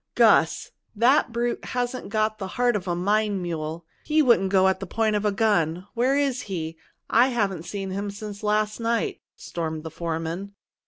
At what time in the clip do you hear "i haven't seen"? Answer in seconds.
7.07-7.91